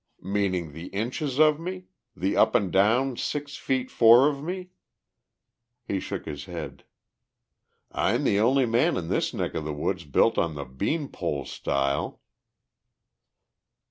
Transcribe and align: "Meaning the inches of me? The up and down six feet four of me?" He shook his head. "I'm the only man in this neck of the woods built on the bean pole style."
"Meaning 0.23 0.71
the 0.71 0.87
inches 0.87 1.39
of 1.39 1.59
me? 1.59 1.85
The 2.15 2.35
up 2.35 2.55
and 2.55 2.71
down 2.71 3.17
six 3.17 3.55
feet 3.55 3.91
four 3.91 4.27
of 4.27 4.41
me?" 4.43 4.71
He 5.87 5.99
shook 5.99 6.25
his 6.25 6.45
head. 6.45 6.85
"I'm 7.91 8.23
the 8.23 8.39
only 8.39 8.65
man 8.65 8.97
in 8.97 9.09
this 9.09 9.31
neck 9.31 9.53
of 9.53 9.63
the 9.63 9.73
woods 9.75 10.03
built 10.05 10.39
on 10.39 10.55
the 10.55 10.65
bean 10.65 11.07
pole 11.07 11.45
style." 11.45 12.19